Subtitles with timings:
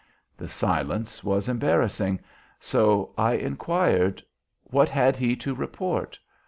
[0.35, 2.21] The silence was embarrassing,
[2.59, 4.23] so I inquired,
[4.63, 6.17] "What had he to report?"